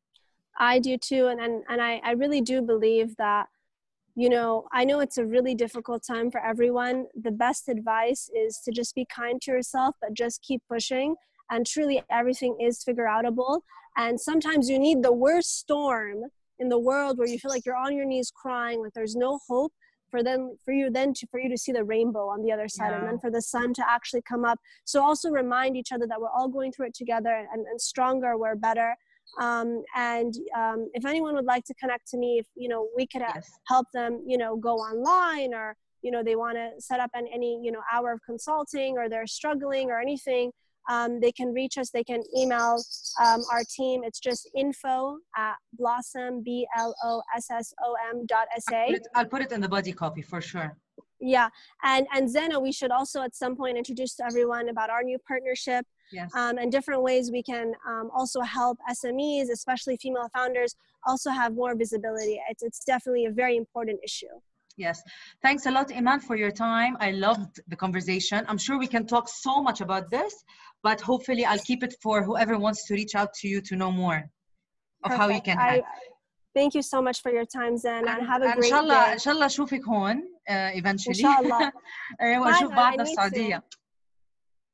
[0.59, 1.29] I do too.
[1.29, 3.49] And, and, and I, I really do believe that
[4.17, 7.07] you know, I know it's a really difficult time for everyone.
[7.21, 11.15] The best advice is to just be kind to yourself, but just keep pushing.
[11.51, 13.61] And truly, everything is figure outable.
[13.97, 16.25] And sometimes you need the worst storm
[16.59, 19.39] in the world where you feel like you're on your knees crying, like there's no
[19.49, 19.73] hope.
[20.11, 22.69] for them for you then to for you to see the rainbow on the other
[22.69, 26.07] side and then for the sun to actually come up so also remind each other
[26.07, 28.97] that we're all going through it together and, and stronger we're better
[29.39, 33.07] um, and um, if anyone would like to connect to me if you know we
[33.07, 33.51] could Yes.
[33.67, 37.27] help them you know go online or you know they want to set up an,
[37.33, 40.51] any you know hour of consulting or they're struggling or anything
[40.89, 41.91] um, they can reach us.
[41.91, 42.83] They can email
[43.23, 44.03] um, our team.
[44.03, 49.07] It's just info at blossom b l o s s o m dot put, it,
[49.15, 50.77] I'll put it in the body copy for sure.
[51.21, 51.49] yeah.
[51.85, 55.19] And and zena we should also at some point introduce to everyone about our new
[55.29, 55.87] partnership
[56.20, 56.30] Yes.
[56.42, 60.72] um, and different ways we can um, also help smes especially female founders
[61.10, 64.36] also have more visibility it's, it's definitely a very important issue
[64.78, 64.98] Yes.
[65.46, 66.94] Thanks a lot, Iman, for your time.
[67.08, 68.40] I loved the conversation.
[68.50, 70.34] I'm sure we can talk so much about this,
[70.88, 73.90] but hopefully I'll keep it for whoever wants to reach out to you to know
[74.04, 74.20] more
[75.06, 75.46] of how you Perfect.
[75.50, 75.86] can I- help.
[76.58, 79.06] thank you so much for your time zen and have a ان great شاء الله
[79.06, 80.18] day ان شاء الله اشوفك هون
[80.50, 80.52] uh,
[80.82, 81.72] eventually ان شاء الله
[82.22, 83.10] ايوه Bye, نشوف I بعضنا need to.
[83.10, 83.64] السعوديه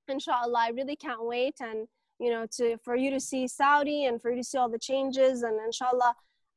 [0.09, 1.87] inshallah i really can't wait and
[2.19, 4.79] you know to for you to see saudi and for you to see all the
[4.79, 6.15] changes and inshallah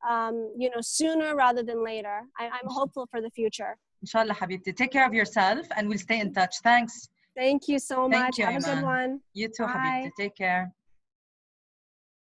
[0.07, 2.21] um, you know sooner rather than later.
[2.37, 3.75] I, i'm hopeful for the future.
[4.01, 6.55] Inshallah habibti take care of yourself and we'll stay in touch.
[6.63, 7.09] Thanks.
[7.35, 8.37] Thank you so Thank much.
[8.37, 8.63] you, have Iman.
[8.63, 9.21] a good one.
[9.33, 10.71] You too habibti take care.